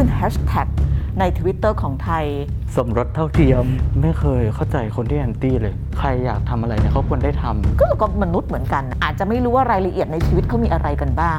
[0.00, 0.68] ขึ้นแฮชแท็ก
[1.18, 2.24] ใน Twitter ของไทย
[2.76, 3.64] สมรสเท่าเทียม
[4.02, 11.38] ไม่เคยเข้าใจคนที่ anti เลย ใครอยากทำอะไรเนี่ยเขาควรได้ทำ ก็ก็มนุษย์เหมือนกัน อาจจะไม่รู้ว่ารายละเอียดในชีวิตเขามีอะไรกันบ้าง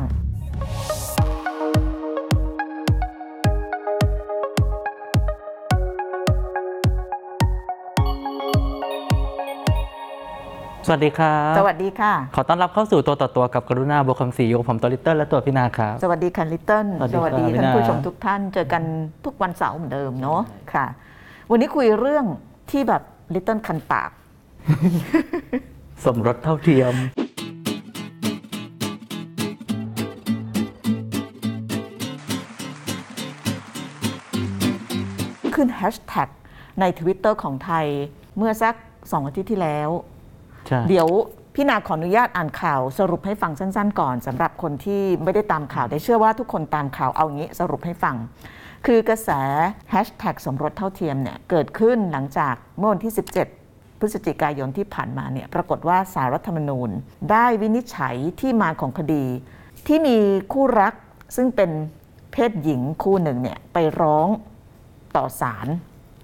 [10.88, 18.84] สวัสดีครับสวัสดีค่ะ ขอต้อนรับเข้าสู่ตัวต่อตัวกับกรุณาบัวคำศรีอยู่กับผมตัวลิตเติ้ลและตัวพี่นาครับ สวัสดีค่ะลิตเติ้ลสวัสดีครับท่านพี่นาผู้ชมทุกท่านเจอกัน
[19.26, 20.42] ทุกวันเสาร์เหมือนเดิมเนาะ
[20.74, 20.86] ค่ะ
[21.52, 22.26] วันนี้คุยเรื่อง
[22.72, 23.02] ที่แบบ
[23.34, 24.10] ลิตเติ้ลคันปาก
[26.06, 26.94] สมรสเท่าเทียม
[35.56, 36.30] ขึ้นแฮชแท็ก
[36.80, 37.86] ใน Twitter ของไทย
[38.38, 38.76] เมื่อสัก
[39.12, 39.90] สองอาทิตย์ที่แล้ว
[40.72, 41.10] ใช่ เดี๋ยว
[41.56, 48.16] พี่นาขออนุญาตอ่านข่าวสรุปให้ฟังสั้น ๆ ก่อนสำหรับคนที่ไม่ได้ตามข่าว ได้เชื่อว่าทุกคนตามข่าวเอางี้สรุปให้ฟัง
[48.86, 49.30] คือกระแส
[49.90, 53.14] แฮชแท็กสมรสเท่าเทียมเนี่ยเกิดขึ้นหลังจากเมื่อวันที่
[53.58, 56.90] 17 พฤศจิกายนที่ผ่านมาเนี่ยปรากฏว่าสารรัฐธรรมนูญ
[57.32, 59.26] ได้วินิจฉัยที่มาของคดี
[59.88, 60.18] ที่มี
[60.54, 60.94] คู่รัก
[61.36, 61.72] ซึ่งเป็น
[62.32, 64.28] เพศหญิงคู่หนึ่งเนี่ยไปร้อง
[65.16, 65.68] ต่อศาล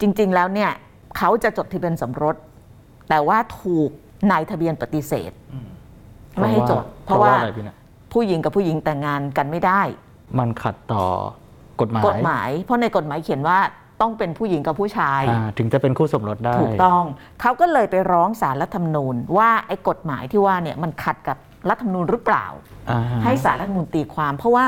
[0.02, 0.72] จริง ๆ แล้วเนี่ย
[1.17, 2.36] เขาจะจดทะเบียนสมรส
[3.09, 3.89] แต่ว่าถูก
[4.32, 5.32] นายทะเบียนปฏิเสธ
[6.36, 7.76] ไม่ให้จด เพราะว่าอะไรพี่นา
[8.14, 9.82] ผู้หญิงกับผู้หญิงแต่งงานกันไม่ได้
[10.40, 11.06] มันขัดต่อ
[11.82, 13.58] กฎหมายกฎหมาย เพราะในกฎหมายเขียนว่า
[14.02, 17.04] ต้องเป็นผู้หญิงกับผู้ชายอ่าถึงจะเป็นคู่สมรสได้ ถูกต้อง
[17.42, 21.38] เขาก็เลยไปร้องศาลรัฐธรรมนูญ ว่าไอ้กฎหมายที่ว่าเนี่ยมันขัดกับ
[21.70, 22.45] รัฐธรรมนูญหรือเปล่า
[22.90, 24.66] อ่าให้ศาลรัฐธรรมนูญตีความ เพราะว่า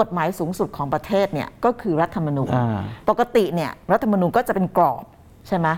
[0.00, 2.78] กฎหมายสูงสุดของประเทศเนี่ยก็คือรัฐธรรมนูญอ่า
[3.08, 5.04] ปกติเนี่ยรัฐธรรมนูญก็จะเป็นกรอบ
[5.48, 5.68] ใช่ไหม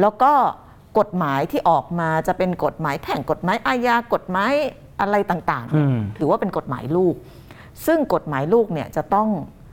[0.00, 0.32] แล้วก็
[0.98, 4.52] กฎหมายที่ออกมาจะเป็นกฎหมายแพ่งกฎหมายอาญากฎหมาย
[5.00, 7.14] อะไรต่างๆอืมถือว่าเป็นกฎหมายลูก
[7.86, 9.28] ซึ่งกฎหมายลูกเนี่ยจะต้อง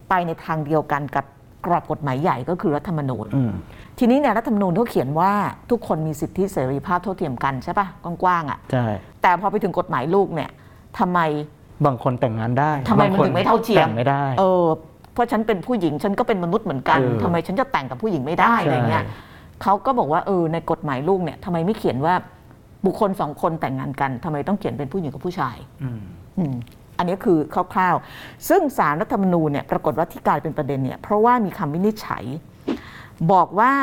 [0.10, 1.26] ไปในทางเดียวกันกับ
[1.66, 3.52] กรอบกฎหมายใหญ่ก็คือรัฐธรรมนูญอืม
[4.00, 5.32] ทีนี้เนี่ยรัฐธรรมนูญเขาเขียนว่า
[5.72, 8.86] ทุกคนมีสิทธิเสรีภาพเท่าเทียมกันใช่ปะกว้างๆอะ่ะใช่
[9.22, 10.50] แต่พอไปถึงกฎหมายลูกเนี่ย
[11.00, 11.20] ทำไม
[11.86, 14.66] บางคนแต่งงานได้ทำไมมันบงคถึงไม่เท่าเทียมแต่งไม่ได้เออ
[15.14, 19.27] เพราะฉันเป็นผู้หญิงฉันก็เป็นมนุษย์เหมือนกันเออทำไมฉันจะแต่งกับผู้หญิงไม่ได้อะไรเงี้ยใช่
[19.64, 22.14] เขาก็บอกว่าเออในกฎหมายลูกเนี่ยทำไมไม่เขียนว่า
[22.86, 26.00] บุคคลสองคนแต่งงานกันทำไมต้องเขียนเป็นผู้หญิงกับผู้ชายอืม
[26.38, 26.56] อืม
[26.98, 27.38] อันนี้คือ
[27.74, 32.24] คร่าวๆ ซึ่งสารรัฐธรรมนูญเนี่ยปรากฏว่าที่กลายเป็นประเด็นเนี่ยเพราะว่ามีคำวินิจฉัย
[33.32, 33.74] บอกว่า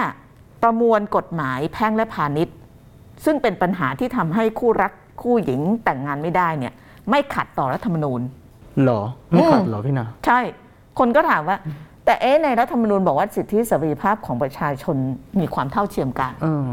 [0.62, 2.56] ประมวลกฎหมายแพ่งและพาณิชย์
[3.24, 4.92] ซึ่งเป็นปัญหาที่ทำให้คู่รัก
[5.22, 6.72] คู่หญิงแต่งงานไม่ได้เนี่ย
[7.10, 8.20] ไม่ขัดต่อรัฐธรรมนูญ
[8.82, 10.40] เหรอ ไม่ขัดอืมเหรอพี่นา ใช่
[10.98, 11.56] คนก็ถามว่า
[12.04, 14.96] แต่เอ๊ะในรัฐธรรมนูญบอกว่าสิทธิเสรีภาพของประชาชน
[15.40, 16.70] มีความเท่าเทียมกันเออ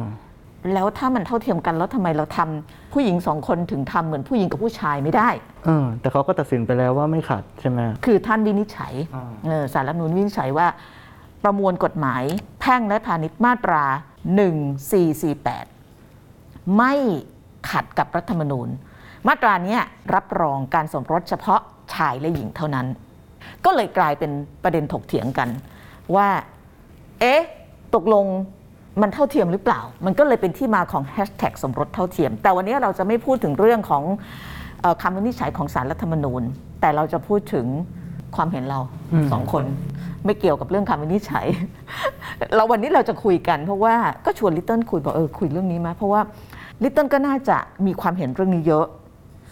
[0.74, 5.30] แล้วถ้ามันเท่าเทียมกันแล้วทำไมเราทำผู้หญิงสองคนถึงทำเหมือนผู้หญิงกับผู้ชายไม่ได้
[5.66, 10.68] เออแต่เขาก็ตัดสินไปแล้วว่าไม่ขัดใช่ไหมคือท่านวินิจฉัยอ่าเออสารรัฐธรรมนูญวินิจฉัยว่า
[11.44, 12.24] ประมวลกฎหมาย
[12.62, 13.84] แพ่งและพาณิชย์มาตรา
[15.92, 16.94] 1448 ไม่
[17.70, 18.68] ขัดกับรัฐธรรมนูญ
[19.28, 19.82] มาตราเนี้ย
[20.16, 21.62] รับรองการสมรสเฉพาะ
[21.94, 22.88] ชายและหญิงเท่านั้น
[23.66, 24.32] ก็เลยกลายเป็น
[24.64, 25.50] ประเด็นถกเถียงกัน
[26.16, 26.28] ว่า
[27.20, 27.42] เอ๊ะ
[27.96, 28.26] ตกลง
[29.02, 34.04] มันเท่าเทียมหรือเปล่า มันก็เลยเป็นที่มาของแฮชแท็กสมรสเท่าเทียม แต่วันนี้เราจะไม่พูดถึงเรื่องของ
[34.82, 36.42] เออคำวินิจฉัยของสารรัฐธรรมนูญ
[36.82, 37.66] แต่เราจะพูดถึง
[38.36, 38.80] ความเห็นเรา
[39.14, 39.64] อืมสองคน
[40.26, 41.46] ไม่เกี่ยวกับเรื่องคำวินิจฉัย
[42.56, 46.22] เราวันนี้เราจะคุยกัน เพราะว่าก็ชวนลิตเติ้ลคุยบอกเออคุยเรื่องนี้ไหมเพราะว่า
[46.84, 48.86] ลิตเติ้ลก็น่าจะมีความเห็นเรื่องนี้เยอะ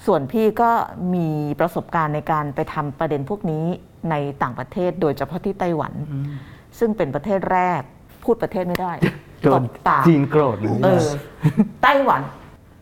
[0.05, 0.71] ส่วนพี่ก็
[1.15, 1.27] มี
[1.59, 3.65] ประสบการณ์ในการไปทำประเด็นพวกนี้
[4.09, 5.93] ในต่างประเทศโดยเฉพาะที่ไต้หวัน
[6.79, 7.81] ซึ่งเป็นประเทศแรก
[8.23, 8.91] พูดประเทศไม่ได้
[9.41, 11.07] โดตนบปากจีนโกรธหรือเออ
[11.83, 12.21] ไต้หวัน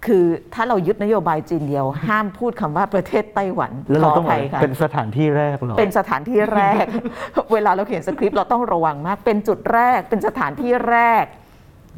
[0.05, 6.85] คือถ้าเรายึดนโยบายจีนเดียว ห้ามพูดคำว่าประเทศไต้หวันแล้วเราต้องขภัยค่ะเป็นสถานที่แรกเหรอเป็นสถานที่แรก
[7.53, 11.25] เวลาเราเขียนสคริปต์เราต้องระวังมาก เป็นจุดแรกเป็นสถานที่แรก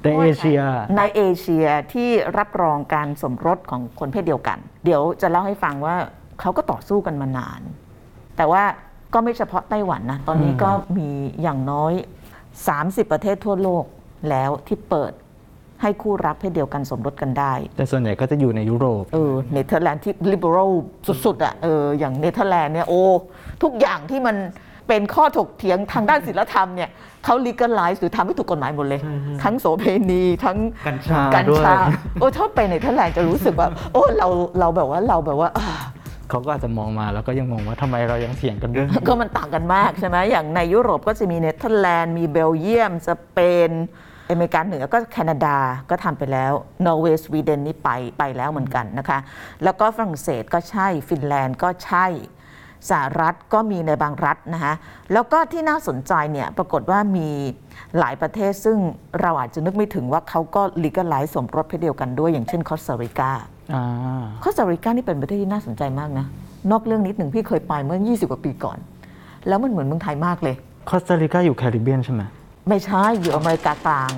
[0.03, 0.59] ในเอเชีย
[0.97, 5.95] ในเอเชียที่รับรองการสมรสของคนเพศเดียวกัน เดี๋ยวจะเล่าให้ฟังว่า
[6.39, 7.61] เขาก็ต่อสู้กันมานาน
[8.37, 8.63] แต่ว่า
[9.13, 11.09] ก็ไม่เฉพาะไต้หวันนะ ตอนนี้อืมก็มี
[11.41, 11.93] อย่างน้อย
[12.53, 13.83] 30 ประเทศทั่วโลก
[14.29, 15.13] แล้วที่เปิด
[15.81, 20.71] ให้คู่รักเพศเดียวกันสมรสกันได้ แต่ส่วนใหญ่ก็จะอยู่ในยุโรป เออ เนเธอร์แลนด์ที่ liberal
[21.25, 23.03] สุดๆอะ เออ อย่างเนเธอร์แลนด์เนี่ย โอ้
[23.63, 24.35] ทุกอย่างที่มัน
[24.89, 26.89] เป็นข้อถกเถียงทางด้านศีลธรรมเนี่ย
[27.25, 29.01] เขา legalize หรือทำให้ถูกกฎหมายหมดเลย
[29.43, 30.57] ทั้งโสเพณีทั้ง
[30.87, 31.77] กัญชากัญด้วยชา
[32.19, 34.27] โอ้ถ้าไปเนเธอร์แลนด์จะรู้สึกว่า โอ้เรา
[34.59, 35.67] เราแบบว่าเราแบบว่าอ่า
[36.29, 43.39] เขาก็อาจจะมองมาแล้วก็ยังงงว่าทำไมเรายังเถียงกันเรื่องนี้ก็มันต่างกันมากใช่ไหมอย่างในยุโรปก็จะมีเนเธอร์แลนด์มีเบลเยียมสเป
[43.69, 43.71] น
[44.29, 45.57] อเมริกาเหนือก็แคนาดา
[45.89, 46.51] ก็ทำไปแล้ว
[46.85, 49.19] นอร์เวย์สวีเดนนี่ไปไปแล้วเหมือนกันนะคะ
[49.63, 52.05] แล้วก็ฝรั่งเศสก็ใช่ ฟินแลนด์ก็ใช่
[52.89, 54.73] สหรัฐก็มีในบางรัฐนะคะ
[55.13, 57.29] แล้วก็ที่น่าสนใจเนี่ยปรากฏว่ามี
[57.99, 58.77] หลายประเทศซึ่ง
[59.21, 63.29] เราอาจจะนึกไม่ถึงว่าเขาก็ legalize สมรสเพศเดียวกันด้วย อย่างเช่นคอสตาริกา
[63.73, 63.83] อ่า
[64.43, 66.25] คอสตาริกานี่เป็นประเทศที่น่าสนใจมากนะ
[66.71, 68.77] นอกเรื่องนิดหนึ่งพี่เคยไปเมื่อ 20 กว่าปีก่อน
[69.47, 70.55] แล้วมันเหมือนเมืองไทยมากเลย
[70.89, 72.21] คอสตาริกาอยู่แคริบเบียนใช่ไหม
[72.69, 74.13] ไม่ใช่อยู่อเมริกากลาง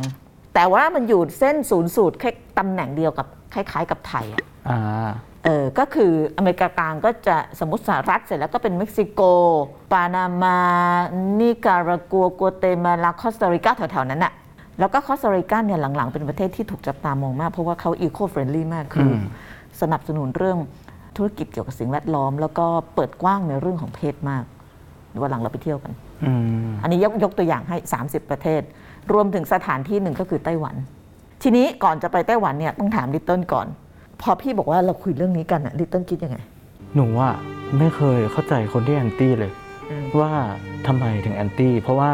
[0.54, 5.10] แต่ว่ามันอยู่เส้นศูนย์สูตรแค่ตำแหน่งเดียวกับคล้าย ๆ กับไทยอะอ่า
[5.46, 9.22] เออก็คืออเมริกากลางก็จะสมมติสหรัฐเสร็จแล้วก็เป็นเม็กซิโก
[9.92, 10.58] ปานามา
[11.40, 14.34] นิการากัวกัวเตมาลาคอสตาริกาแถวๆ นั้นน่ะ
[14.80, 19.22] แล้วก็คอสตาริกาเนี่ยหลังๆ เป็นประเทศที่ถูกจับตามองมาก เพราะว่าเขา eco-friendly มากคืออม
[19.82, 20.58] สนับสนุนเรื่อง
[21.18, 22.66] ธุรกิจเกี่ยวกับสิ่งแวดล้อม แล้วก็
[22.96, 24.44] เปิดกว้างในเรื่องของเพศมาก
[25.22, 25.92] วันหลังเราไปเที่ยวกัน
[26.24, 26.32] อื
[26.68, 28.62] มอันนี้ยกยกตัวอย่างให้ 30 ประเทศ
[29.14, 30.76] รวมถึงสถานที่หนึ่งก็คือไต้หวัน
[31.44, 33.68] ทีนี้ก่อนจะไปไต้หวันเนี่ยต้องถามลิตเติ้ลก่อน
[34.22, 36.38] พอพี่บอกว่าเราคุยเรื่องนี้กันอะลิตเติ้ลคิดยังไง
[36.96, 37.30] หนูว่า
[37.80, 39.52] ไม่เคยเข้าใจคนที่แอนตี้เลย
[39.90, 40.32] อืม ว่า
[40.88, 42.10] ทำไมถึงแอนตี้เพราะว่า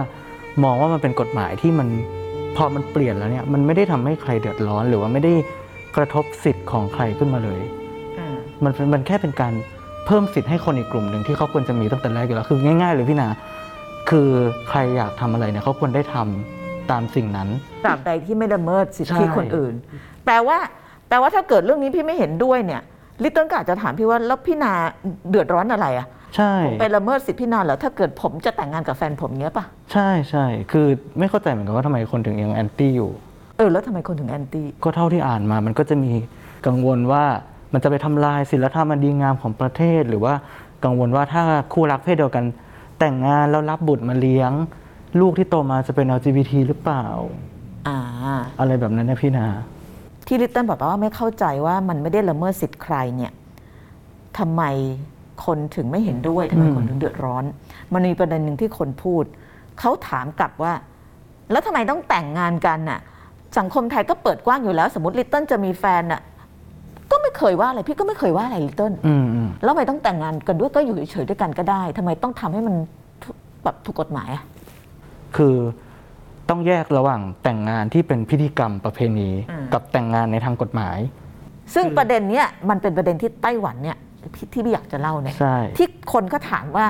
[0.64, 1.88] มองว่ามันเป็นกฎหมายที่มัน
[2.56, 5.34] พอมันเปลี่ยนแล้วเนี่ยมันไม่ได้ทำให้ใครเดือดร้อน หรือว่าไม่ได้
[5.96, 7.62] กระทบสิทธิ์ของใครขึ้นมาเลย
[8.64, 9.54] มันเป็นมันแค่เป็นการ
[10.06, 13.30] เพิ่มสิทธิ์ให้คนอีกกลุ่มหนึ่งที่เขาควรจะมีตั้งแต่แรกอยู่แล้วคือง่าย ๆ เลยพี่นา
[14.10, 14.30] คือ
[14.70, 17.50] ใครอยากทำอะไรเนี่ยเขาควรได้ทำตามสิ่งนั้น
[17.86, 19.74] ตราบใดที่ไม่ละเมิดสิทธิใช่ คนอื่น
[20.26, 20.58] แปลว่า
[21.08, 22.82] แปลว่าถ้าเกิดเรื่องนี้พี่ไม่เห็นด้วยเนี่ย
[23.24, 24.72] ลิตเติ้ลก็อาจจะถามพี่ว่าแล้วพี่นา
[25.30, 30.88] เดือดร้อนอะไรอะใช่ผมไปละเมิดสิทธิพี่นาเหรอถ้าเกิดผมจะแต่งงานกับแฟนผมเงี้ยปะใช่ใช่คือ
[31.20, 33.12] ไม่เข้าใจเหมือนกันว่าทำไมคนถึงยังแอนตี้อยู่
[33.58, 36.12] เออแล้วทำไมคนถึงแอนตี้ก็เท่าที่อ่านมามันก็จะมี
[36.66, 37.24] กังวลว่า
[37.74, 40.34] มันจะไปทำลายศีลธรรมอันดีงามของประเทศ หรือว่า
[40.86, 41.44] กังวลว่าถ้า
[41.74, 42.46] คู่รักเพศเดียวกัน
[43.00, 44.52] แต่งงานแล้วรับบุตรมาเลี้ยง
[45.20, 47.06] ลูกที่โตมาจะเป็น LGBT หรือเปล่า
[47.88, 47.98] อ่า
[48.60, 49.48] อะไรแบบนั้นนะพี่นา
[50.28, 53.32] ที่ลิตเติ้ลบอกว่าไม่เข้าใจว่ามันไม่ได้ละเมิดสิทธิ์ใครเนี่ย
[54.38, 54.64] ทำไม
[55.46, 57.44] คนถึงไม่เห็นด้วยทำไมอืมคนถึงเดือดร้อน
[57.94, 59.24] มันมีประเด็นหนึ่งที่คนพูด
[59.80, 60.74] เขาถามกลับว่า
[61.52, 63.00] แล้วทำไมต้องแต่งงานกันน่ะ
[63.58, 66.22] สังคมไทยก็เปิดกว้างอยู่แล้ว สมมติลิตเติ้ลจะมีแฟนน่ะ
[67.12, 72.76] ก็ไม่เคยว่าอะไรพี่ก็ไม่เคยว่าอะไรลิตเติ้ลอืมอืมแล้วทำไมต้องแต่งงานกันด้วยก็อยู่เฉยๆด้วยกันก็ได้ทำไมต้องทำให้มัน
[73.24, 73.30] ทุ
[73.64, 74.44] แบบถูกกฎหมายอะ
[75.36, 75.56] คือ
[76.50, 79.30] ต้องแยกระหว่างแต่งงานที่เป็นพิธีกรรมประเพณี
[79.74, 80.98] กับแต่งงานในทางกฎหมาย
[81.74, 83.98] ซึ่งประเด็นเนี้ยมันเป็นประเด็นที่ไต้หวันเนี่ย
[84.36, 86.88] ที่ที่พี่อยากจะเล่าเนี่ยใช่ที่คนก็ถามว่า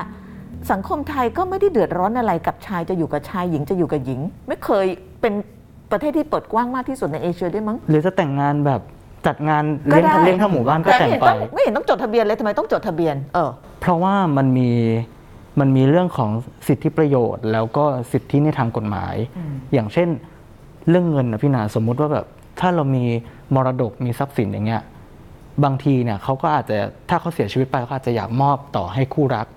[0.71, 4.85] สังคมไทยก็ไม่ได้เดือดร้อนอะไรกับชายจะอยู่กับชายหญิงจะอยู่กับหญิง ไม่เคย
[5.21, 5.33] เป็น
[5.91, 8.81] ประเทศที่เปิดกว้างมากที่สุดในเอเชียด้วยมั้งหรือจะแต่งงานแบบ
[9.27, 13.49] จัดงานก็เลี้ยงได้เลี้ยงทั้งหมู่บ้านก็แต่งไม่เห็นไปต้องไม่เห็นต้องจดทะเบียนเลยทำไมต้องจดทะเบียนเออ
[13.81, 14.69] เพราะว่ามันมี
[15.59, 16.29] มันมีเรื่องของ
[16.67, 19.15] สิทธิประโยชน์ แล้วก็สิทธิในทางกฎหมาย
[19.73, 20.09] อย่างเช่น
[20.89, 22.25] เรื่องเงินนะพี่นาสมมุติว่าแบบ
[22.59, 23.05] ถ้าเรามี
[23.55, 24.81] มรดกมีทรัพย์สินอย่างเงี้ย
[25.63, 26.77] บางทีเนี่ยเขาก็อาจจะ
[27.09, 29.47] ถ้าเขาเสียชีวิตไปเขาอาจจะอยากมอบต่อให้คู่รัก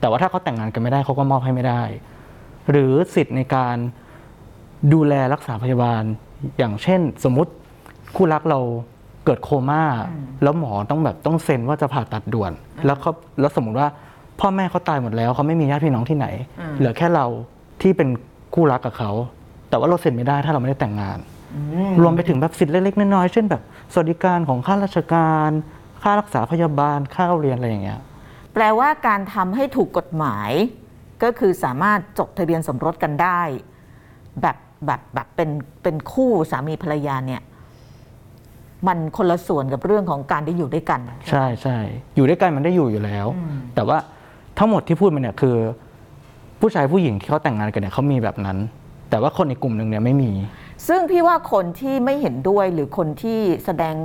[0.00, 1.82] แต่ว่าถ้าเขาแต่งงานกันไม่ได้เขาก็มอบให้ไม่ได้
[2.70, 3.76] หรือสิทธิ์ในการ
[4.92, 6.02] ดูแลรักษาพยาบาล
[6.58, 7.52] อย่างเช่น สมมุติ
[8.16, 8.60] คู่รักเรา
[9.24, 9.82] เกิดโคม่า
[10.42, 12.52] แล้วหมอต้องแบบต้องเซ็นว่าจะผ่าตัดด่วน
[12.86, 13.88] แล้วเขาแล้วสมมุติว่า
[14.40, 16.26] พ่อแม่เขาตายหมดแล้วเขาไม่มีญาติพี่น้องที่ไหน
[16.76, 17.26] เหลือแค่เรา
[17.82, 18.08] ที่เป็น
[18.54, 19.10] คู่รักกับเขา
[19.68, 21.18] แต่ว่าเราเซ็นไม่ได้ถ้าเราไม่ได้แต่งงาน
[22.02, 23.62] รวมไปถึงแบบสิทธิ์เล็กๆน้อยๆเช่นแบบ
[23.92, 25.50] สวัสดิการของค่าราชการ
[26.02, 28.00] ค่ารักษาพยาบาลค่าเรียนอะไรอย่างเงี้ย
[28.54, 30.50] แปลว่าการทำให้ถูกกฎหมาย
[31.22, 33.40] ก็คือสามารถจดทะเบียนสมรสกันได้
[34.42, 35.50] แบบแบบแบบเป็น
[35.82, 37.42] เป็นคู่สามีภรรยาเนี่ย
[38.86, 41.78] มันคนละส่วนกับเรื่องของการได้อยู่ด้วยกัน ใช่ใช่
[42.16, 43.26] อยู่ด้วยกันมันได้อยู่อยู่แล้ว
[43.74, 43.98] แต่ว่า
[44.58, 45.56] ทั้งหมดที่พูดมาเนี่ยคือ
[46.60, 48.58] ผู้ชายผู้หญิงที่เขาแต่งงานกันเนี่ยเขามีแบบนั้น
[49.10, 50.32] แต่ว่าคนในกลุ่มหนึ่งเนี่ยไม่มี
[50.88, 53.96] ซึ่งพี่ว่าคนที่ไม่เห็นด้วยหรือคนที่แสดง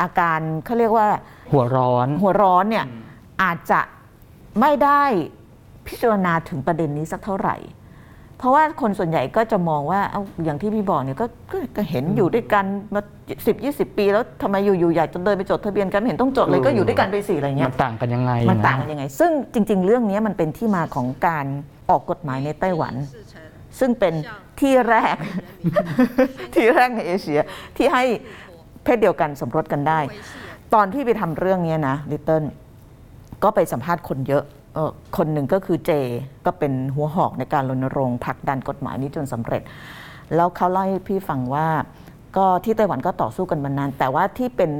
[0.00, 1.08] อาการเขาเรียกว่า
[1.52, 2.86] หัวร้อน หัวร้อนเนี่ย
[3.42, 3.80] อาจจะ
[4.60, 5.02] ไม่ได้
[5.86, 7.56] พิจารณาถึงประเด็นนี้สักเท่าไหร่
[8.38, 12.64] เพราะว่าคนส่วนใหญ่ก็จะมองว่าเอาอย่างที่พี่บอกเนี่ยก็ก็ก็เห็นอยู่ด้วยกัน
[12.94, 13.00] มา
[13.46, 21.46] สิบยี่สิบปี แล้วทำไมอยู่ๆอยากจะเดินไปจดทะเบียนกันไม่เห็นต้องจดเลยเออก็อยู่ด้วยกันไปสิอะไรเงี้มัยนต่างกันยังไงมันต่างกันยังไง ซึ่งจริง ๆ เรื่องนี้มันเป็นที่มาของการ
[21.90, 22.94] ออกกฎหมายในไต้หวัน
[23.78, 24.14] ซึ่งเป็น
[24.60, 25.16] ที่แรก
[26.54, 27.40] ที่แรกในเอเชีย
[27.76, 28.04] ที่ให้
[28.84, 30.00] เพศเดียวกันสมรสกันได้
[30.74, 32.44] ตอนที่ไปทำเรื่องนี้นะลิตเติ้ล
[33.42, 34.57] ก็ไปสัมภาษณ์คนเยอะเออ
[35.16, 35.90] คนหนึ่งก็คือเจ
[36.46, 39.62] ก็เป็นหัวหอกในการรณรงค์ผลักดันกฎหมายนี้จนสำเร็จ
[40.34, 41.66] แล้วเขาเล่าให้พี่ฟังว่า
[42.36, 44.70] ก็ที่ไต้หวันก็ต่อสู้กันมานาน แต่ว่าที่เป็น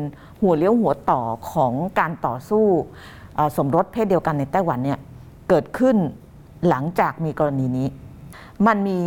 [0.40, 1.20] หัวเลี้ยวหัวต่อ
[1.52, 2.64] ของการต่อสู้
[3.56, 4.98] สมรสเพศเดียวกันในไต้หวันเนี่ย
[5.48, 5.96] เกิดขึ้น
[6.68, 7.88] หลังจากมีกรณีนี้
[8.66, 8.98] มันมี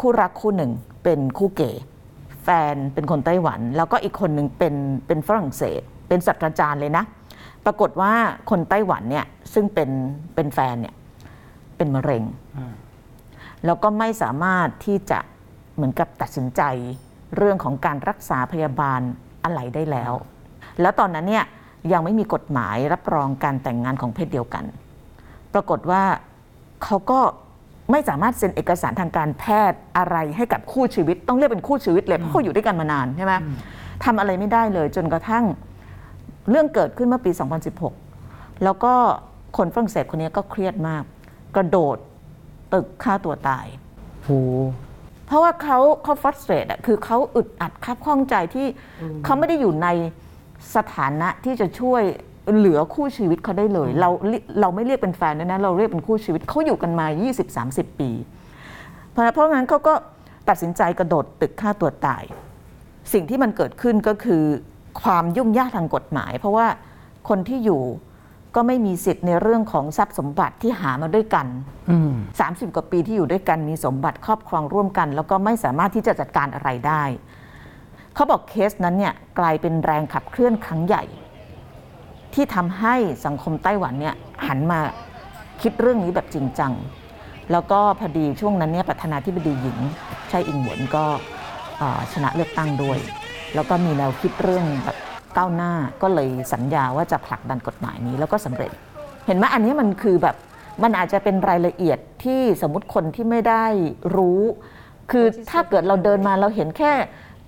[0.00, 0.70] คู่รักคู่หนึ่ง
[1.04, 1.82] เป็นคู่เกย์
[2.44, 4.74] แฟนเป็นคนไต้หวัน แล้วก็อีกคนหนึ่งเป็น
[5.06, 7.04] เป็นฝรั่งเศส เป็นศาสตราจารย์เลยนะ
[7.64, 8.12] ปรากฏว่า
[8.50, 9.90] คนไต้หวันเนี่ยซึ่งเป็น
[10.34, 10.94] เป็นแฟนเนี่ย
[11.76, 12.24] เป็นมะเร็ง
[13.64, 15.18] แล้วก็ไม่สามารถที่จะ
[15.74, 16.62] เหมือนกับตัดสินใจ
[17.36, 19.00] เรื่องของการรักษาพยาบาล
[19.44, 20.12] อะไรได้แล้ว
[20.80, 21.44] แล้วตอนนั้นเนี่ย
[21.92, 24.64] ยังไม่มีกฎหมายรับรองการแต่งงานของเพศเดียวกัน
[25.54, 26.02] ปรากฏว่า
[26.84, 27.20] เขาก็
[27.90, 33.32] ไม่สามารถเซ็นเอกสารทางการแพทย์อะไรให้กับคู่ชีวิต ต้องเรียกเป็นคู่ชีวิตเลยเพราะเขาอยู่ด้วยกันมานานใช่ไหม
[34.04, 35.44] ทำอะไรไม่ได้เลยจนกระทั่ง
[36.50, 37.30] เรื่องเกิดขึ้นเมื่อปี
[37.96, 38.92] 2016 แล้วก็
[39.56, 41.04] คนฝรั่งเศสคนนี้ก็เครียดมาก
[41.56, 41.96] กระโดด
[42.74, 43.66] ตึกฆ่าตัวตาย
[44.24, 44.40] โอ้
[45.26, 48.66] เพราะว่าเขาเขาฟ r สเ r ร t อะคือเขาอึดอัดคับข้องใจที่
[49.24, 49.88] เขาไม่ได้อยู่ใน
[50.76, 52.02] สถานะที่จะช่วย
[52.56, 54.10] เหลือคู่ชีวิตเขาได้เลย เรา
[54.60, 57.06] เราไม่เรียกเป็นแฟนนะนะเราเรียกเป็นคู่ชีวิตเขาอยู่กันมา
[57.52, 58.10] 20-30 ปี
[59.10, 59.94] เพราะเพราะงั้นเขาก็
[60.48, 62.22] ตัดสินใจกระโดดตึกฆ่าตัวตาย
[63.12, 64.44] สิ่งที่มันเกิดขึ้นก็คือ
[65.02, 66.66] ความยุ่งยากทางกฎหมาย เพราะว่า
[67.28, 67.82] คนที่อยู่
[68.54, 71.46] ก็ไม่มีสิทธิ์ในเรื่องของทรัพย์สมบัติที่หามาด้วยกัน
[71.90, 72.12] อืม
[72.44, 77.02] 30กว่าปีที่อยู่ด้วยกันมีสมบัติครอบครองร่วมกัน แล้วก็ไม่สามารถที่จะจัดการอะไรได้
[78.14, 81.04] เขาบอกเคสนั้นเนี่ยกลายเป็นแรงขับเคลื่อนครั้งใหญ่
[82.34, 82.94] ที่ทำให้
[83.24, 84.14] สังคมไต้หวันเนี่ย
[84.46, 84.80] หันมา
[85.62, 86.72] คิดเรื่องนี้แบบจริงจัง
[87.52, 89.78] แล้วก็พอดีช่วงนั้นเนี่ยประธานาธิบดีหญิง
[90.28, 91.04] ไช่อิงหวนก็
[91.78, 92.98] เอ่อชนะเลือกตั้งด้วย
[93.54, 94.96] แล้วก็มีแนวคิดเรื่องแบบ
[95.36, 98.70] ก้าวหน้าก็เลยสัญญาว่าจะผลักดันกฎหมายนี้แล้วก็สำเร็จ
[99.26, 100.36] เห็นไหมอันนี้มันคือแบบ
[100.82, 103.64] มันอาจจะเป็นรายละเอียดที่สมมติคนที่ไม่ได้
[104.16, 104.40] รู้
[105.10, 106.92] คือถ้าเกิดเราเดินมาเราเห็นแค่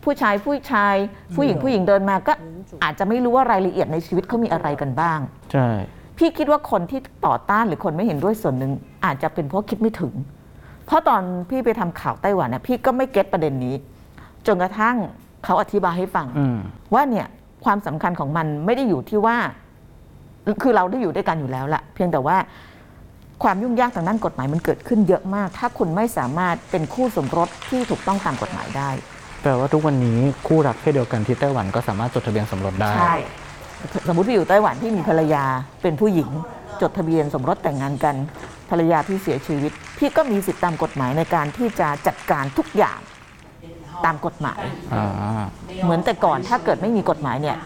[0.04, 0.94] ผู้ชายผู้ชาย
[1.34, 2.32] ผู้หญิงผู้หญิงเดินมาก็
[2.84, 5.18] อาจจะไม่รู้ว่ารายละเอียดในชีวิตเขามีอะไรกันบ้าง
[5.52, 5.68] ใช่
[6.18, 8.72] พี่คิดว่าคนที่ต่อต้านหรือคนไม่เห็นด้วยส่วนหนึ่ง
[9.04, 10.14] อาจจะเป็นเพราะคิดไม่ถึง
[10.86, 13.74] เพราะตอนพี่ไปทำข่าวไต้หวันนะพี่ก็ไม่เก็ตประเด็นนี้
[14.46, 14.96] จนกระทั่ง
[15.44, 16.58] เขาอธิบายให้ฟังอืม
[16.94, 17.26] ว่าเนี่ย
[17.64, 19.36] ความสำคัญของมันไม่ได้อยู่ที่ว่า
[20.62, 22.36] คือเราได้อยู่ด้วยกันอยู่แล้วละเพียงแต่ว่า
[23.42, 28.90] ความยุ่งยากทางด้านกฎหมายมันเกิดขึ้นเยอะมาก ถ้าคุณไม่สามารถเป็นคู่สมรสที่ถูกต้องตามกฎหมายได้
[29.42, 33.14] แปลว่าทุกวันนี้คู่รักเพศเดียวกันที่ไต้หวันก็สามารถจดทะเบียนสมรสได้ใช่
[34.08, 35.44] สมมติพี่อยู่ไต้หวันที่มีภรรยา
[35.82, 36.30] เป็นผู้หญิง
[36.82, 38.14] จดทะเบียนสมรสแต่งงานกัน
[38.70, 42.98] ภรรยาพี่เสียชีวิต พี่ก็มีสิทธิตามกฎหมายในการที่จะจัดการทุกอย่าง
[44.06, 44.62] ตามกฎหมาย
[44.94, 45.44] อ่า
[45.84, 47.56] เหมือนแต่ก่อนถ้าเกิดไม่มีกฎหมายเนี่ย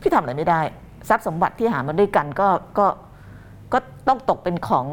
[0.00, 0.60] พี่ทำอะไรไม่ได้
[1.08, 2.86] ทรัพย์สมบัติที่หามาด้วยกันก็ก็
[3.72, 4.86] ก็ต้องตกเป็นของ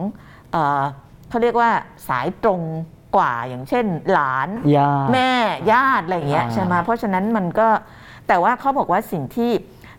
[0.51, 0.83] เออ
[1.29, 1.69] เขาเรียกว่า
[2.07, 2.61] สายตรง
[3.17, 5.31] กว่าอย่างเช่น หลานญาติแม่
[5.71, 7.67] ญาติอะไรอย่างเงี้ยอ่า ใช่ไหมเพราะฉะนั้นมันก็
[8.27, 9.51] แต่ว่าเขาบอกว่าสิ่งที่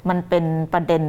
[0.09, 1.03] มันเป็นประเด็น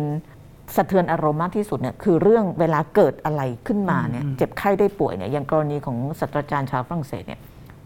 [0.76, 7.42] สะเทือนอารมณ์มากที่สุดเนี่ยคือเรื่องเวลาเกิดอะไรขึ้นมาเนี่ยเจ็บไข้ได้ป่วยเนี่ยอย่างกรณีของศาสตราจารย์ชาวฝรั่งเศสเนี่ย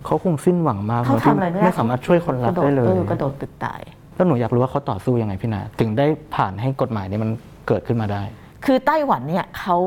[0.06, 3.82] เขาคงสิ้นหวังมากเขาที่ทำอะไรไม่ได้ ไม่สามารถช่วยคนรักได้เลกระโดดอยอกระโดดตึกตาย
[4.16, 6.06] แล้วหนูอยากรู้ว่าเขาต่อสู้ยังไงพี่นาถึงได้
[6.36, 7.32] ผ่านให้กฎหมายนี้มัน
[7.68, 8.24] เกิดขึ้นมาได้
[8.66, 9.78] คือไต้หวันเนี่ยเขา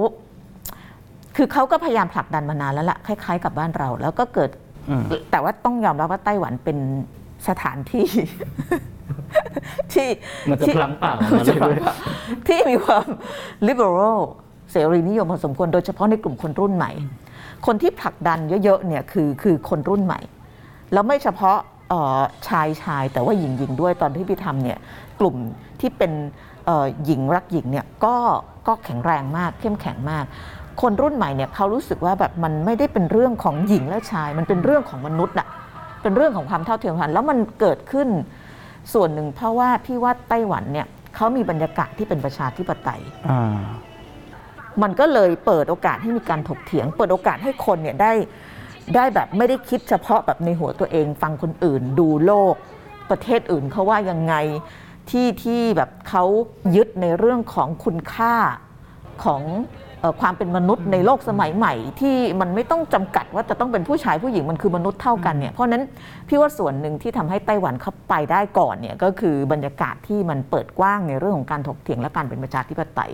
[1.37, 4.51] คือเขาก็พยายามผลักดันมานานแล้วล่ะคล้ายๆ กับบ้านเรา แล้วก็เกิด
[4.91, 6.79] อืมแต่ว่าต้องยอมรับว่าไต้หวันเป็น
[7.49, 8.07] สถานที่
[9.93, 10.09] ที่
[10.51, 11.79] มันจะที่พลังเปล่ามาเรื่อย
[12.49, 13.07] ที่มีความ
[13.69, 14.19] liberal
[14.73, 16.93] เสรีนิยมพอสมควรโดยเฉพาะในกลุ่มคนรุ่นใหม่
[17.67, 20.21] คนที่ผลักดันเยอะๆเนี่ยคือคือคนรุ่นใหม่
[20.93, 21.59] แล้วไม่เฉพาะ
[22.49, 24.79] ชายชายแต่ว่าหญิงหญิงด้วยตอนที่พี่ทำเนี่ย
[25.21, 25.37] กลุ่ม
[25.81, 26.13] ที่เป็น
[27.05, 28.17] หญิงรักหญิงเนี่ยก็
[28.67, 30.25] ก็แข็งแรงมากเข้มแข็งมาก
[30.81, 35.49] คนรุ่นใหม่เนี่ยเขารู้สึกว่าแบบมันไม่ได้เป็นเรื่องของหญิงและชาย มันเป็นเรื่องของมนุษย์อะ
[36.03, 38.09] เป็นเรื่องของความเท่าเทียมกันแล้วมันเกิดขึ้น
[38.95, 43.01] ส่วนหนึ่งเพราะว่าพี่ว่าไต้หวันเนี่ยเขามีบรรยากาศที่เป็นประชาธิปไตย
[44.83, 48.13] มันก็เลยเปิดโอกาสให้มีการถกเถียง เปิดโอกาสให้คนเนี่ยได้
[48.95, 52.55] ได้แบบไม่ได้คิดเฉพาะแบบในหัวตัวเอง ฟังคนอื่น ดูโลก
[53.11, 54.35] ประเทศอื่นเขาว่ายังไง
[55.11, 56.25] ที่ที่แบบเขา
[56.77, 58.35] ยึดในเรื่องของคุณค่า
[59.25, 59.43] ของ
[60.21, 65.83] ความเป็นมนุษย์ในโลกสมัยใหม่ ที่มันไม่ต้องจำกัดว่าจะต้องเป็นผู้ชายผู้หญิงมันคือมนุษย์เท่ากันเนี่ยเพราะฉะนั้น
[66.29, 73.11] พี่ว่าส่วนหนึ่งที่ทำให้ไต้หวันเขาไปได้ก่อนเนี่ยก็คือบรรยากาศที่มันเปิดกว้างในเรื่องของการถกเถียงและการเป็นประชาธิปไตย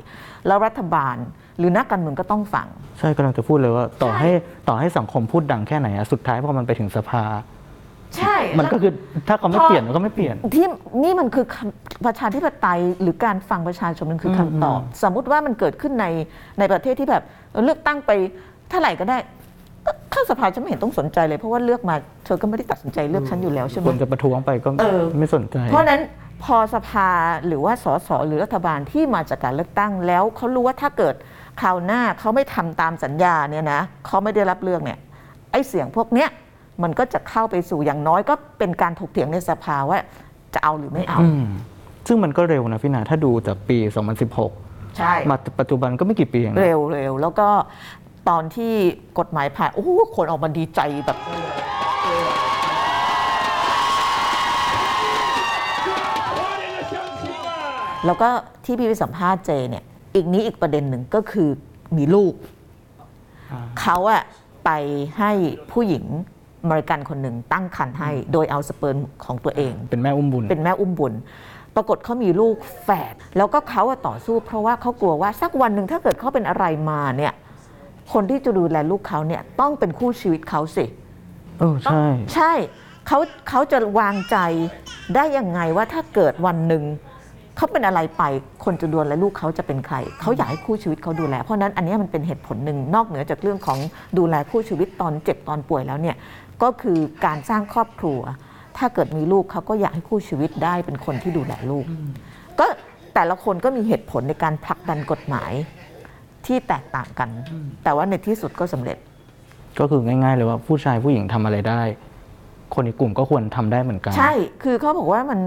[0.47, 1.17] แล้วรัฐบาล
[1.59, 2.67] หรือนักการเมืองก็ต้องฟัง
[2.99, 4.31] ใช่กำลังจะพูดเลยว่า ต่อให้
[4.69, 7.25] ต่อให้สังคมพูดดังแค่ไหนอะสุดท้ายพอมันไปถึงสภา
[8.19, 8.93] ใช่มันก็คือ
[9.29, 10.67] ถ้าเขาไม่พอเปลี่ยนมันก็ไม่เปลี่ยน ที่
[11.03, 16.07] นี่มันคือคำประชาธิปไตยหรือการฟังประชาชนมันคือคำตอบ สมมุติว่ามันเกิดขึ้นใน
[16.59, 18.11] ในประเทศที่แบบเออเลือกตั้งไป
[18.71, 19.19] เท่าไหร่ก็ได้
[19.87, 26.01] ก็เข้าสภาฉันไม่เห็นต้องสนใจเลย เพราะว่าเลือกมาเธอก็ไม่ได้ตัดสินใจเลือกฉันอยู่แล้วใช่ไหม คนจะประท้วงไปก็เออ ไม่สนใจ เพราะฉะนั้น
[26.45, 27.09] พอสภา
[27.47, 31.15] หรือว่าสสหรือรัฐบาลที่มาจากการเลือกตั้งแล้วเขารู้ว่าถ้าเกิด
[31.61, 34.99] คราวหน้าเขาไม่ทำตามสัญญาเนี่ยนะเขาไม่ได้รับเลือกเนี่ย
[35.53, 36.29] ไอ้เสียงพวกเนี้ย
[36.83, 39.99] มันก็จะเข้าไปสู่อย่างน้อยก็เป็นการถกเถียงในสภาว่า
[40.55, 41.47] จะเอาหรือไม่เอาอืม
[42.07, 43.79] ซึ่งมันก็เร็วนะพี่นาถ้าดูจากปี
[44.39, 47.49] 2016 ใช่ มาปัจจุบันก็ไม่กี่ปีเองนะ เร็วเร็วแล้วก็
[48.29, 48.73] ตอนที่
[49.19, 51.19] กฎหมายผ่าน โอ้โหคนออกมาดีใจแบบ
[58.07, 58.29] แล้วก็
[58.65, 61.49] ที่พี่ไปสัมภาษณ์เจเนี่ย อีกนี้อีกประเด็นหนึ่งก็คือ
[61.97, 62.35] มีลูก
[63.53, 64.23] อ่าเขาอะ
[64.65, 64.71] ไป
[65.19, 65.33] ให้
[65.71, 66.05] ผู้หญิง
[66.63, 71.13] อเมริกันคนหนึ่งตั้งครรภ์ให้ โดยเอาสเปิร์มของตัวเอง เป็นแม่อุ้มบุญ เป็นแม่อุ้มบุญ
[71.75, 77.33] ปรากฏเขามีลูกแฝดแล้วก็เขาอะต่อสู้เพราะว่าเขากลัวว่าสักวันหนึ่งถ้าเกิดเขาเป็นอะไรมาเนี่ย
[78.13, 80.85] คนที่จะดูแลลูกเขาเนี่ยต้องเป็นคู่ชีวิตเขาสิ
[81.59, 82.05] เออใช่
[82.35, 82.53] ใช่
[83.07, 84.37] เขาเขาจะวางใจ
[85.15, 86.85] ได้ยังไงว่าถ้าเกิดวันหนึ่ง
[87.57, 88.23] เขาเป็นอะไรไป
[88.65, 93.79] คนจะดูแลลูกเขาจะเป็นใครเขาอยากให้คู่ชีวิตเขาดูแลเพราะฉะนั้นอันเนี้ยมันเป็นเหตุผลหนึ่งนอกเหนือจากเรื่องของ
[94.19, 96.17] ดูแลคู่ชีวิตตอนเจ็บตอนป่วยแล้วเนี่ย
[96.63, 98.21] ก็คือการสร้างครอบครัว
[98.77, 101.85] ถ้าเกิดมีลูกเขาก็อยากให้คู่ชีวิตได้เป็นคนที่ดูแลลูก
[102.59, 102.67] ก็
[103.15, 105.53] แต่ละคนก็มีเหตุผลในการผลักดันกฎหมาย
[106.47, 107.29] ที่แตกต่างกัน
[107.85, 108.99] แต่ว่าในที่สุดก็สำเร็จ
[109.79, 111.81] ก็คือง่าย ๆ เลยว่าผู้ชายผู้หญิงทำอะไรได้
[112.75, 115.41] คนในกลุ่มก็ควรทำได้เหมือนกัน ใช่ คือเขาบอกว่ามัน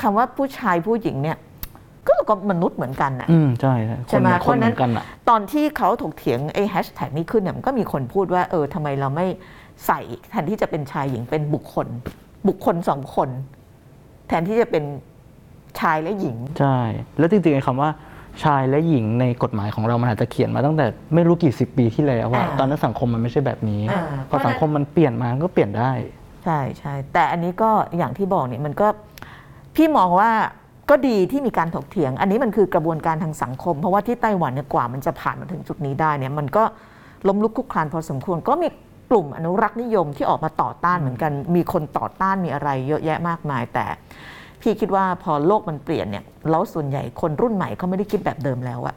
[0.00, 1.38] คำว่าผู้ชายผู้หญิงเนี่ย
[2.28, 9.26] ก็เราก็มนุษย์เหมือนกันน่ะอืมใช่ใช่คใช่นไหมคนเหมือนกันอะตอนที่เขาถกเถียงไอ้แฮชแท็กนี้ขึ้นเนี่ยมันก็มีคนพูดว่าเออทำไมเราไม่
[9.86, 10.00] ใส่
[10.30, 11.86] แทนที่จะเป็นชายหญิงเป็นบุคคล
[12.48, 13.28] บุคคลสองคน
[14.28, 14.84] แทนที่จะเป็น
[15.80, 16.78] ชายและหญิง ใช่
[17.18, 17.90] แล้วจริงๆไอ้คำว่า
[18.44, 25.92] ชายและหญิงในกฎหมายของเรามันอาจจะเขียนมาตั้งแต่ไม่รู้กี่สิบปีที่แล้วว่าอ่าตอนนั้นสังคมมันไม่ใช่แบบนี้อ่าพอสังคมมันเปลี่ยนมาก็เปลี่ยนได้
[26.44, 28.88] ใช่ใช่แต่อันนี้ก็อย่างที่บอกเนี่ยมันก็
[29.76, 30.30] พี่มองว่า
[30.90, 36.64] ก็ดีที่มีการถกเถียง อันนี้มันคือกระบวนการทางสังคม เพราะว่าที่ไต้หวันเนี่ยกว่ามันจะผ่านมาถึงจุดนี้ได้เนี่ยมันก็
[37.28, 38.68] ล้มลุกคลุกคลานพอสมควร ก็มี
[39.10, 43.86] กลุ่มอนุรักษ์นิยมที่ออกมาต่อต้านเหมือนกัน มีคนต่อต้านมีอะไรเยอะแยะมากมาย แต่
[44.60, 48.96] พี่คิดว่าพอโลกมันเปลี่ยนเนี่ยแล้วส่วนใหญ่คนรุ่นใหม่เขาไม่ได้คิดแบบเดิมแล้วอะ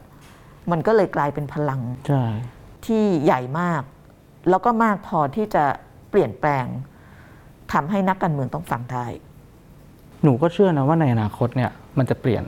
[0.70, 2.24] มันก็เลยกลายเป็นพลังใช่
[2.86, 3.82] ที่ใหญ่มาก
[4.50, 5.64] แล้วก็มากพอที่จะ
[6.10, 6.66] เปลี่ยนแปลง
[7.72, 9.06] ทำให้นักการเมืองต้องฟังได้
[10.26, 12.44] หนูก็เชื่อนะว่าในอนาคตเนี่ยมันจะเปลี่ยน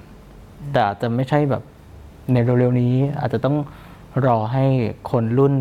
[0.72, 1.62] แต่อาจจะไม่ใช่แบบ
[2.32, 3.56] ในเร็วๆนี้ อาจจะต้อง
[4.26, 4.64] รอให้
[5.10, 5.54] คนรุ่น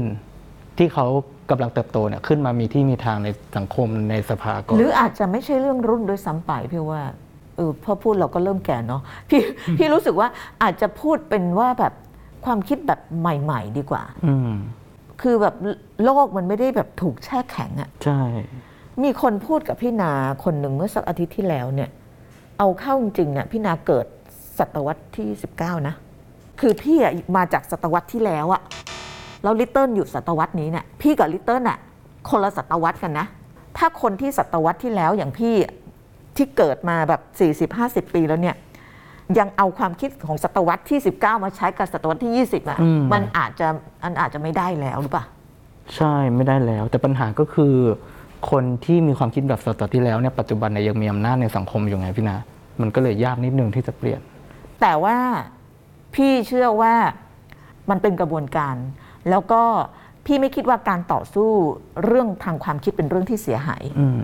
[0.77, 1.06] ที่เขา
[1.49, 7.01] กำลังเติบโตเนี่ยขึ้นมามีที่มีทางในสังคมในสภาก่อนหรืออาจจะไม่ใช่เรื่องรุ่นด้วยซ้ำไปพี่ว่า
[7.56, 9.41] เออพอพูดเราก็เริ่มแก่เนาะพี่
[9.77, 10.27] พี่รู้สึกว่า
[10.63, 11.93] อาจจะพูดเป็นว่าแบบ
[12.45, 14.51] ความคิดแบบใหม่ ๆ ดีกว่า อืม
[15.21, 15.56] คือแบบ
[16.03, 18.21] โลกมันไม่ได้แบบถูกแช่แข็งอะใช่
[19.03, 20.12] มีคนพูดกับพี่นา
[20.43, 21.89] คนหนึ่งเมื่อสักอาทิตย์ที่แล้วเนี่ย
[22.57, 24.05] เอาเข้าจริงๆเนี่ยพี่นาเกิด
[24.59, 25.95] ศตวรรษที่ 19 นะ
[26.59, 28.61] คือพี่อะมาจากศตวรรษที่แล้วอะ
[29.43, 31.77] แล้วลิตเติ้ลอยู่ศตวรรษนี้เนี่ยพี่กับลิตเติ้ลอะ
[32.29, 33.27] คนละศตวรรษกันนะ
[33.77, 35.55] ถ้าคนที่ศตวรรษที่แล้วอย่างพี่
[36.37, 37.21] ที่เกิดมาแบบ
[38.07, 38.55] 40-50 ปีแล้วเนี่ย
[39.39, 43.67] ยังเอาความคิดของศตวรรษที่ 19 มาใช้กับศตวรรษที่ 20อะอืม มันอาจจะ
[44.03, 45.25] มันอาจจะไม่ได้แล้วหรือเปล่า
[45.95, 47.75] ใช่ไม่ได้แล้ว แต่ปัญหาก็คือ
[48.51, 52.38] คนที่มีความคิดแบบสตวรรษที่แล้วเนี่ยปัจจุบันเนี่ยยังมีอำนาจในสังคมอยู่ไงพี่นา
[52.81, 54.21] มันก็เลยยากนิดนึงที่จะเปลี่ยน
[54.81, 55.17] แต่ว่า
[56.15, 56.95] พี่เชื่อว่า
[57.89, 58.75] มันเป็นกระบวนการ
[59.29, 59.62] แล้วก็
[60.25, 61.49] พี่ไม่คิดว่าการต่อสู้
[62.05, 64.21] เรื่องทางความคิดเป็นเรื่องที่เสียหายอืม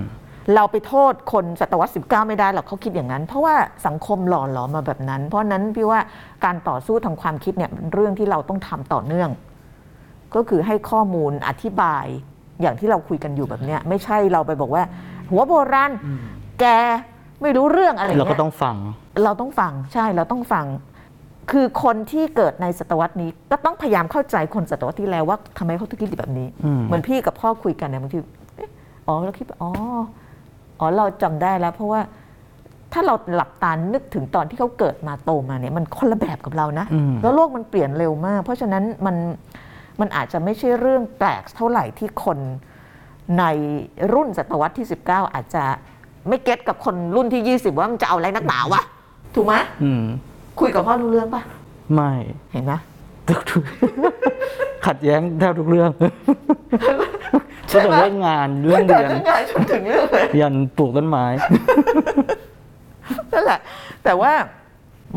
[0.56, 3.56] เราไปโทษคนศตวรรษ19 ไม่ได้หรอกเขาคิดอย่างนั้น เพราะว่า
[3.86, 6.00] สังคมหล่อหลอมมาแบบนั้น เพราะฉะนั้นพี่ว่า
[6.46, 9.30] การต่อสู้ทางความคิดเนี่ยเป็นเรื่องที่เราต้องทำต่อเนื่อง
[10.36, 12.06] ก็คือให้ข้อมูลอธิบาย
[12.62, 14.84] อย่างที่เราคุยกันอยู่แบบเนี้ยไม่ใช่เราไปบอกว่า
[15.32, 15.92] หัวโบราณ
[16.60, 16.66] แก
[17.42, 18.76] ไม่รู้เรื่องอะไรอย่างเราเงี้ยก็ต้องฟัง
[19.24, 20.66] เราต้องฟังใช่เราต้องฟัง
[21.52, 28.18] คือคนที่เกิดในศตวรรษนี้ ก็ต้องพยายามเข้าใจคนศตวรรษที่แล้วว่าทำไมเขาถึงคิดแบบนี้ อืม เหมือนพี่กับพ่อคุยกันเนี่ยบางที
[28.56, 28.70] เอ๊ะ
[29.08, 29.72] อ๋อเราคิดว่าอ๋อ
[30.80, 32.02] อ๋อเราจำได้แล้ว เพราะว่า
[32.94, 39.16] ถ้าเราหลับตานึกถึงตอนที่เขาเกิดมาโตมาเนี่ยมันคนละแบบกับเรานะ อืม แล้วโลกมันเปลี่ยนเร็วมาก เพราะฉะนั้นมัน
[40.00, 42.38] มันอาจจะไม่ใช่เรื่องแปลกเท่าไหร่ที่คน
[43.40, 43.44] ใน
[44.14, 45.64] รุ่นศตวรรษที่ 19 อาจจะ
[46.28, 48.84] ไม่เก็ตกับคนรุ่นที่ 20 ว่ามันจะเอาอะไรนักหนาวะ
[49.36, 49.54] ถูกไหม
[49.84, 50.04] อืม
[50.60, 51.42] คุยกับพ่อรู้เรื่องปะ
[51.94, 52.12] ไม่
[52.52, 52.74] เห็นไหม
[53.28, 55.90] ทุกๆขัดแย้งแทบทุกเรื่อง
[57.70, 61.26] ใช่ตั้งไหมแต่เรื่องงานเรื่องเรียนงานจนถึงเรื่องเลยยันปลูกต้นไม้
[63.34, 63.60] นั่นแหละ
[64.04, 64.34] แต่ว่า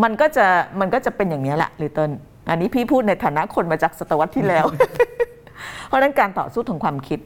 [0.02, 0.46] มันก็จะ
[0.80, 2.10] มันก็จะเป็นอย่างนี้แหละลิตเติ้ล
[2.50, 4.66] อันนี้พี่พูดในฐานะคนมาจากศตวรรษที่แล้ว
[5.86, 7.20] เพราะฉะนั้นการต่อสู้ทางความคิด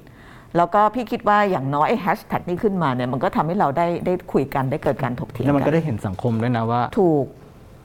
[0.57, 7.25] แล้วก็พี่คิดว่าอย่างน้อยไอ้แฮชแท็กนี้ขึ้นมาเนี่ยมันก็ทำให้เราได้ได้คุยกันได้เกิดการถกเถียงแล้วมันกัก็ได้เห็นสังคมด้วยนะว่า ถูก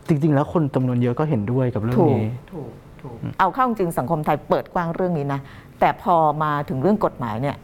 [0.08, 2.70] จริง ๆ แล้วคนจำนวนเยอะก็เห็นด้วยกับเรื่องถูกนี้ถูก
[3.02, 5.40] ถูกเอาเข้าจริงสังคมไทยเปิดกว้างเรื่องนี้นะ
[5.80, 7.56] แต่พอมาถึงเรื่องกฎหมายเนี่ย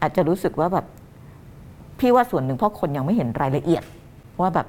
[0.00, 0.86] อาจจะรู้สึกว่าแบบ
[1.98, 3.82] พี่ว่าส่วนหนึ่งเพราะคนยังไม่เห็นรายละเอียด
[4.40, 4.66] ว่าแบบ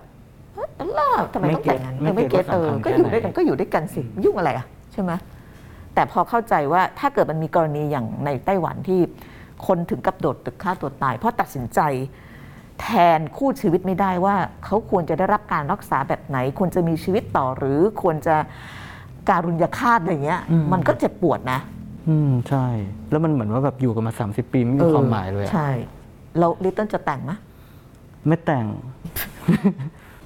[0.54, 1.02] เฮ้ยอะไร
[1.34, 5.12] ทำไมต้องแต่งงานไม่เออไม่เก็เก็ตตเออว่าสำคัญก็อยู่แค่ไหนด้วยกันก็อยู่ด้วยกันสิยุ่งอะไรอะใช่ไหม
[5.94, 9.00] แต่พอเข้าใจว่าถ้าเกิดมันมีกรณีอย่างในไต้หวันที่
[9.68, 11.80] คนถึงกับโดดตึกฆ่าตัวตาย เพราะตัดสินใจ
[12.82, 12.88] แท
[13.18, 14.36] นคู่ชีวิตไม่ได้ว่า
[14.66, 18.36] เขาควรจะได้รับการรักษาแบบไหน ควรจะมีชีวิตต่อหรือควรจะ
[19.30, 20.42] การุญยฆาตอะไรเงี้ย
[20.74, 21.60] มันก็เจ็บปวดนะ
[22.10, 22.66] อืมใช่
[23.12, 25.70] แล้วมันเหมือนว่าแบบอยู่กันมา 30 ปีไม่มีความหมายเลยอะใช่
[26.40, 27.32] แล้วลิตเติ้ลจะแต่งไหม
[28.28, 28.66] ไม่แต่ง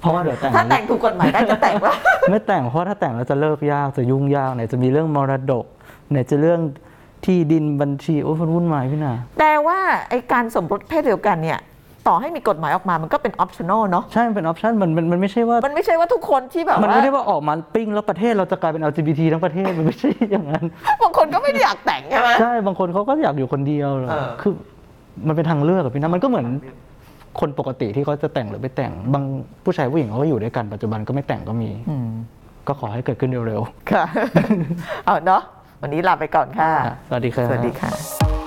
[0.00, 1.92] เพราะว่าเดี๋ยวแต่งถ้าแต่งถูกกฎหมายได้จะแต่งว่า
[2.30, 5.64] ไม่แต่งเพราะถ้าแต่งแล้วจะเลิกยากจะยุ่งยากไหนจะมีเรื่องมรดก
[6.10, 6.60] ไหนจะเรื่อง
[7.24, 11.60] ที่ดินบัญชีโอ้ยมันวุ่นวายพี่นาแต่ว่าไอการสมรสเพศเดียวกันเนี่ย
[12.08, 20.64] ต่อให้มีกฎหมายออกมา มันก็เป็น optional เนาะ ใช่ มันเป็น option มันมัน มันไม่ใช่ว่า มันไม่ใช่ว่าทุกคนที่แบบ มันว่าไม่ได้ว่าออกมาปิ้งแล้วประเทศเราจะกลายเป็น LGBT ทั้งประเทศ มันไม่ใช่อย่างนั้น
[21.02, 24.52] บางคนก็ไม่ได้อยากแต่งใช่ไหมใช่ บางคนเขาก็อยากอยู่คนเดียวเลยเออคือ
[25.28, 26.46] มันเป็นทางเลือกอะพี่นะ มันก็เหมือน
[27.40, 29.24] คนปกติที่เขาจะแต่งหรือไม่แต่ง บาง
[29.64, 32.08] ผู้ชายผู้หญิงเขาก็อยู่ด้วยกันปัจจุบันก็ไม่แต่งก็มี อืม
[32.68, 34.04] ก็ขอให้เกิดขึ้นเร็วค่ะ
[35.06, 35.42] เอาเนาะ
[35.82, 38.37] วันนี้ลาไปก่อนค่ะๆอะสวัสดีครับ สวัสดีค่ะ